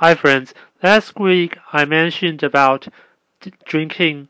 [0.00, 2.86] Hi friends, last week I mentioned about
[3.64, 4.28] drinking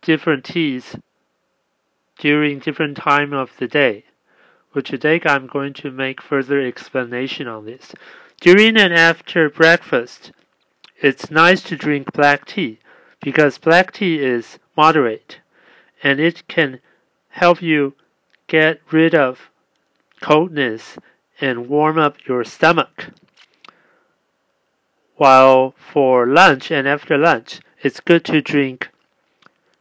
[0.00, 0.96] different teas
[2.18, 4.04] during different time of the day.
[4.72, 7.92] Well, today I'm going to make further explanation on this.
[8.40, 10.32] During and after breakfast,
[11.02, 12.78] it's nice to drink black tea
[13.20, 15.40] because black tea is moderate
[16.02, 16.80] and it can
[17.28, 17.92] help you
[18.46, 19.50] get rid of
[20.22, 20.96] coldness
[21.38, 23.10] and warm up your stomach.
[25.22, 28.88] While for lunch and after lunch, it's good to drink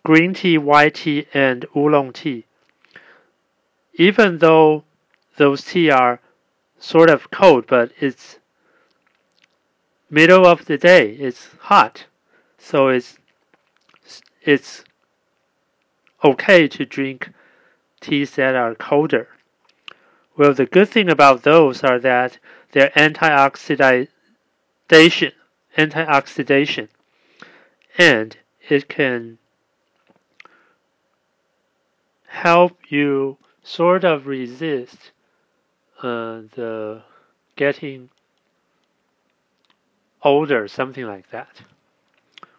[0.04, 2.46] green tea, white tea, and oolong tea.
[3.96, 4.84] Even though
[5.38, 6.20] those tea are
[6.78, 8.38] sort of cold, but it's
[10.12, 12.06] middle of the day, it's hot,
[12.60, 13.18] so it's
[14.44, 14.84] it's
[16.24, 17.32] okay to drink
[18.00, 19.28] teas that are colder.
[20.38, 22.38] Well, the good thing about those are that
[22.74, 24.10] they're antioxidant
[25.78, 26.90] antioxidation
[27.98, 28.38] and
[28.70, 29.38] it can
[32.28, 35.12] help you sort of resist
[36.02, 37.02] uh, the
[37.56, 38.10] getting
[40.24, 41.62] older, something like that,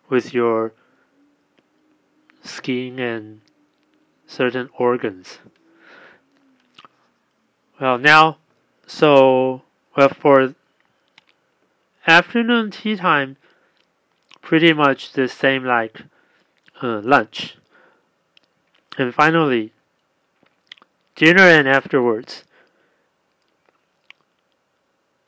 [0.08, 0.72] with your
[2.42, 3.40] skin and
[4.26, 5.38] certain organs.
[7.80, 8.38] Well, now,
[8.86, 9.62] so,
[9.96, 10.54] well, for
[12.06, 13.36] afternoon tea time,
[14.40, 16.02] pretty much the same like
[16.82, 17.56] uh, lunch.
[18.98, 19.72] And finally,
[21.14, 22.44] dinner and afterwards,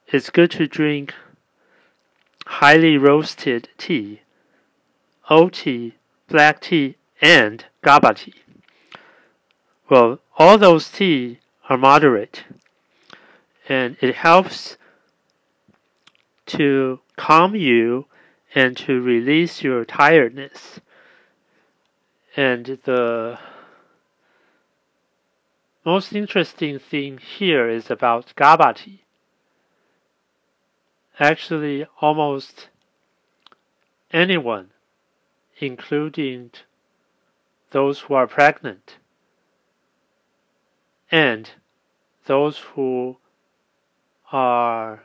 [0.09, 1.15] it's good to drink
[2.47, 4.21] highly roasted tea,
[5.31, 5.95] oat tea,
[6.29, 8.35] black tea, and GABA tea.
[9.89, 12.45] Well, all those tea are moderate,
[13.69, 14.77] and it helps
[16.47, 18.07] to calm you
[18.55, 20.81] and to release your tiredness.
[22.37, 23.39] And the
[25.85, 29.03] most interesting thing here is about GABA tea.
[31.21, 32.69] Actually, almost
[34.13, 34.71] anyone,
[35.59, 36.51] including
[37.71, 38.99] those who are pregnant
[41.11, 41.51] and
[42.27, 43.17] those who
[44.33, 45.03] are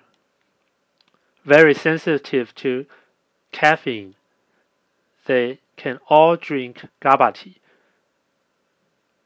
[1.50, 2.86] very sensitive to
[3.52, 4.14] caffeine,
[5.26, 7.58] they can all drink GABA tea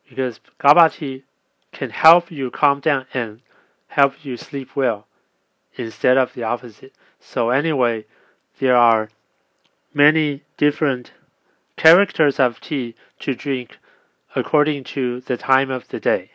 [0.07, 1.23] because GABA tea
[1.73, 3.41] can help you calm down and
[3.87, 5.05] help you sleep well
[5.75, 6.93] instead of the opposite.
[7.19, 8.05] So anyway,
[8.59, 9.09] there are
[9.93, 11.11] many different
[11.75, 13.79] characters of tea to drink
[14.35, 16.32] according to the time of the day.